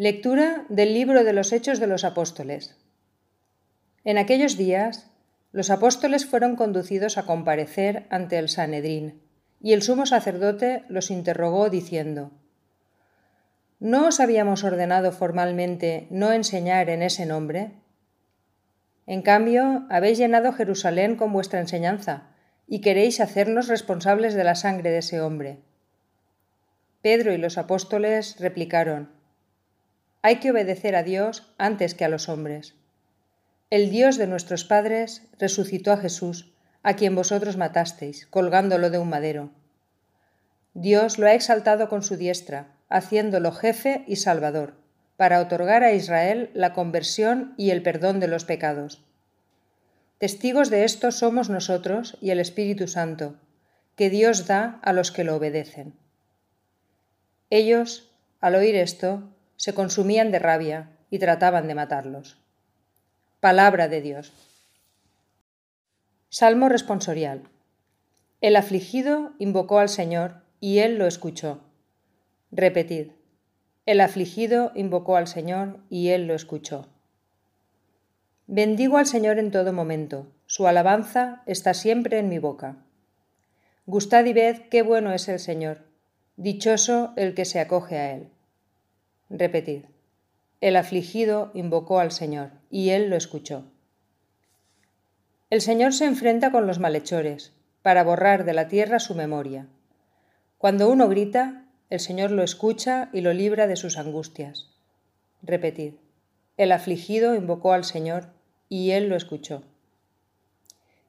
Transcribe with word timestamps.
Lectura 0.00 0.64
del 0.68 0.94
libro 0.94 1.24
de 1.24 1.32
los 1.32 1.52
Hechos 1.52 1.80
de 1.80 1.88
los 1.88 2.04
Apóstoles. 2.04 2.76
En 4.04 4.16
aquellos 4.16 4.56
días, 4.56 5.10
los 5.50 5.70
apóstoles 5.70 6.24
fueron 6.24 6.54
conducidos 6.54 7.18
a 7.18 7.26
comparecer 7.26 8.06
ante 8.08 8.38
el 8.38 8.48
Sanedrín, 8.48 9.20
y 9.60 9.72
el 9.72 9.82
sumo 9.82 10.06
sacerdote 10.06 10.84
los 10.88 11.10
interrogó 11.10 11.68
diciendo, 11.68 12.30
¿No 13.80 14.06
os 14.06 14.20
habíamos 14.20 14.62
ordenado 14.62 15.10
formalmente 15.10 16.06
no 16.10 16.30
enseñar 16.30 16.90
en 16.90 17.02
ese 17.02 17.26
nombre? 17.26 17.72
En 19.04 19.22
cambio, 19.22 19.84
habéis 19.90 20.16
llenado 20.16 20.52
Jerusalén 20.52 21.16
con 21.16 21.32
vuestra 21.32 21.58
enseñanza 21.58 22.28
y 22.68 22.82
queréis 22.82 23.18
hacernos 23.18 23.66
responsables 23.66 24.34
de 24.34 24.44
la 24.44 24.54
sangre 24.54 24.92
de 24.92 24.98
ese 24.98 25.20
hombre. 25.20 25.58
Pedro 27.02 27.32
y 27.32 27.36
los 27.36 27.58
apóstoles 27.58 28.36
replicaron, 28.38 29.17
Hay 30.22 30.36
que 30.36 30.50
obedecer 30.50 30.96
a 30.96 31.02
Dios 31.02 31.54
antes 31.58 31.94
que 31.94 32.04
a 32.04 32.08
los 32.08 32.28
hombres. 32.28 32.74
El 33.70 33.90
Dios 33.90 34.16
de 34.16 34.26
nuestros 34.26 34.64
padres 34.64 35.22
resucitó 35.38 35.92
a 35.92 35.98
Jesús, 35.98 36.52
a 36.82 36.94
quien 36.94 37.14
vosotros 37.14 37.56
matasteis, 37.56 38.26
colgándolo 38.26 38.90
de 38.90 38.98
un 38.98 39.08
madero. 39.08 39.50
Dios 40.74 41.18
lo 41.18 41.26
ha 41.26 41.34
exaltado 41.34 41.88
con 41.88 42.02
su 42.02 42.16
diestra 42.16 42.74
haciéndolo 42.88 43.52
jefe 43.52 44.04
y 44.06 44.16
salvador, 44.16 44.74
para 45.16 45.40
otorgar 45.40 45.82
a 45.82 45.92
Israel 45.92 46.50
la 46.54 46.72
conversión 46.72 47.54
y 47.56 47.70
el 47.70 47.82
perdón 47.82 48.20
de 48.20 48.28
los 48.28 48.44
pecados. 48.44 49.04
Testigos 50.18 50.70
de 50.70 50.84
esto 50.84 51.10
somos 51.12 51.50
nosotros 51.50 52.16
y 52.20 52.30
el 52.30 52.40
Espíritu 52.40 52.88
Santo, 52.88 53.36
que 53.96 54.10
Dios 54.10 54.46
da 54.46 54.80
a 54.82 54.92
los 54.92 55.10
que 55.12 55.24
lo 55.24 55.36
obedecen. 55.36 55.94
Ellos, 57.50 58.10
al 58.40 58.54
oír 58.54 58.76
esto, 58.76 59.34
se 59.58 59.74
consumían 59.74 60.30
de 60.30 60.38
rabia 60.38 60.88
y 61.10 61.18
trataban 61.18 61.66
de 61.66 61.74
matarlos. 61.74 62.38
Palabra 63.40 63.88
de 63.88 64.00
Dios. 64.00 64.32
Salmo 66.30 66.68
responsorial. 66.68 67.42
El 68.40 68.54
afligido 68.54 69.32
invocó 69.40 69.80
al 69.80 69.88
Señor 69.88 70.42
y 70.60 70.78
él 70.78 70.96
lo 70.96 71.08
escuchó. 71.08 71.60
Repetid. 72.52 73.08
El 73.84 74.00
afligido 74.00 74.70
invocó 74.76 75.16
al 75.16 75.26
Señor 75.26 75.80
y 75.90 76.10
él 76.10 76.28
lo 76.28 76.34
escuchó. 76.34 76.86
Bendigo 78.46 78.96
al 78.96 79.06
Señor 79.06 79.40
en 79.40 79.50
todo 79.50 79.72
momento, 79.72 80.28
su 80.46 80.68
alabanza 80.68 81.42
está 81.46 81.74
siempre 81.74 82.18
en 82.18 82.28
mi 82.28 82.38
boca. 82.38 82.76
Gustad 83.86 84.24
y 84.24 84.32
ved 84.32 84.68
qué 84.70 84.82
bueno 84.82 85.12
es 85.12 85.28
el 85.28 85.40
Señor, 85.40 85.84
dichoso 86.36 87.12
el 87.16 87.34
que 87.34 87.44
se 87.44 87.58
acoge 87.58 87.98
a 87.98 88.14
él. 88.14 88.30
Repetid. 89.30 89.84
El 90.62 90.76
afligido 90.76 91.50
invocó 91.52 92.00
al 92.00 92.12
Señor 92.12 92.50
y 92.70 92.90
él 92.90 93.10
lo 93.10 93.16
escuchó. 93.16 93.64
El 95.50 95.60
Señor 95.60 95.92
se 95.92 96.06
enfrenta 96.06 96.50
con 96.50 96.66
los 96.66 96.78
malhechores 96.78 97.52
para 97.82 98.04
borrar 98.04 98.44
de 98.44 98.54
la 98.54 98.68
tierra 98.68 98.98
su 99.00 99.14
memoria. 99.14 99.66
Cuando 100.56 100.88
uno 100.88 101.08
grita, 101.08 101.66
el 101.90 102.00
Señor 102.00 102.30
lo 102.30 102.42
escucha 102.42 103.10
y 103.12 103.20
lo 103.20 103.34
libra 103.34 103.66
de 103.66 103.76
sus 103.76 103.98
angustias. 103.98 104.70
Repetid. 105.42 105.94
El 106.56 106.72
afligido 106.72 107.34
invocó 107.34 107.72
al 107.72 107.84
Señor 107.84 108.28
y 108.68 108.92
Él 108.92 109.08
lo 109.08 109.16
escuchó. 109.16 109.62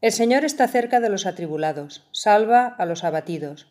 El 0.00 0.12
Señor 0.12 0.44
está 0.44 0.68
cerca 0.68 1.00
de 1.00 1.08
los 1.08 1.26
atribulados, 1.26 2.06
salva 2.12 2.66
a 2.66 2.86
los 2.86 3.04
abatidos. 3.04 3.68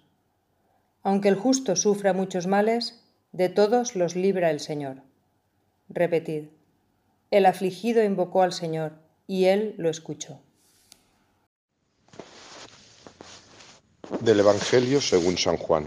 Aunque 1.01 1.29
el 1.29 1.35
justo 1.35 1.75
sufra 1.75 2.13
muchos 2.13 2.47
males, 2.47 3.02
de 3.33 3.49
todos 3.49 3.95
los 3.95 4.15
libra 4.15 4.51
el 4.51 4.59
Señor. 4.59 4.97
Repetid. 5.89 6.45
El 7.31 7.47
afligido 7.47 8.03
invocó 8.03 8.43
al 8.43 8.53
Señor 8.53 8.93
y 9.27 9.45
Él 9.45 9.73
lo 9.77 9.89
escuchó. 9.89 10.39
Del 14.21 14.39
Evangelio 14.39 15.01
según 15.01 15.37
San 15.37 15.57
Juan. 15.57 15.85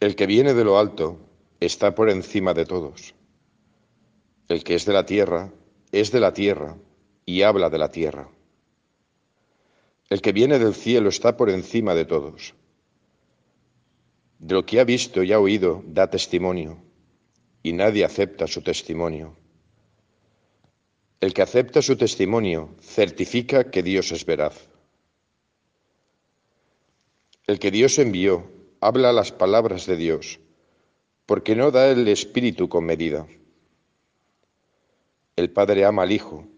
El 0.00 0.16
que 0.16 0.26
viene 0.26 0.52
de 0.52 0.64
lo 0.64 0.76
alto 0.78 1.16
está 1.60 1.94
por 1.94 2.10
encima 2.10 2.52
de 2.52 2.66
todos. 2.66 3.14
El 4.48 4.64
que 4.64 4.74
es 4.74 4.84
de 4.84 4.92
la 4.92 5.06
tierra 5.06 5.52
es 5.92 6.10
de 6.10 6.18
la 6.18 6.32
tierra 6.32 6.76
y 7.24 7.42
habla 7.42 7.70
de 7.70 7.78
la 7.78 7.92
tierra. 7.92 8.28
El 10.10 10.20
que 10.20 10.32
viene 10.32 10.58
del 10.58 10.74
cielo 10.74 11.08
está 11.08 11.36
por 11.36 11.50
encima 11.50 11.94
de 11.94 12.04
todos. 12.04 12.54
De 14.42 14.54
lo 14.54 14.66
que 14.66 14.80
ha 14.80 14.84
visto 14.84 15.22
y 15.22 15.32
ha 15.32 15.38
oído 15.38 15.84
da 15.86 16.10
testimonio, 16.10 16.82
y 17.62 17.72
nadie 17.72 18.04
acepta 18.04 18.48
su 18.48 18.60
testimonio. 18.60 19.36
El 21.20 21.32
que 21.32 21.42
acepta 21.42 21.80
su 21.80 21.96
testimonio 21.96 22.74
certifica 22.80 23.70
que 23.70 23.84
Dios 23.84 24.10
es 24.10 24.26
veraz. 24.26 24.68
El 27.46 27.60
que 27.60 27.70
Dios 27.70 28.00
envió 28.00 28.50
habla 28.80 29.12
las 29.12 29.30
palabras 29.30 29.86
de 29.86 29.96
Dios, 29.96 30.40
porque 31.24 31.54
no 31.54 31.70
da 31.70 31.88
el 31.92 32.08
Espíritu 32.08 32.68
con 32.68 32.84
medida. 32.84 33.28
El 35.36 35.52
Padre 35.52 35.84
ama 35.84 36.02
al 36.02 36.10
Hijo 36.10 36.48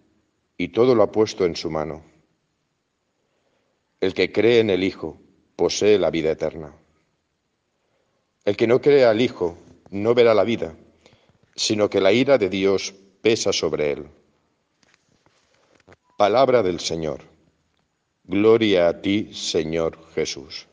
y 0.56 0.68
todo 0.68 0.94
lo 0.94 1.02
ha 1.02 1.12
puesto 1.12 1.44
en 1.44 1.54
su 1.54 1.70
mano. 1.70 2.02
El 4.00 4.14
que 4.14 4.32
cree 4.32 4.60
en 4.60 4.70
el 4.70 4.82
Hijo 4.84 5.20
posee 5.54 5.98
la 5.98 6.10
vida 6.10 6.30
eterna. 6.30 6.74
El 8.44 8.56
que 8.56 8.66
no 8.66 8.80
cree 8.80 9.04
al 9.04 9.20
Hijo 9.20 9.56
no 9.90 10.14
verá 10.14 10.34
la 10.34 10.44
vida, 10.44 10.76
sino 11.56 11.88
que 11.88 12.00
la 12.00 12.12
ira 12.12 12.36
de 12.36 12.48
Dios 12.50 12.94
pesa 13.22 13.52
sobre 13.52 13.92
él. 13.92 14.06
Palabra 16.18 16.62
del 16.62 16.78
Señor. 16.80 17.20
Gloria 18.24 18.88
a 18.88 19.00
ti, 19.00 19.30
Señor 19.32 19.98
Jesús. 20.14 20.66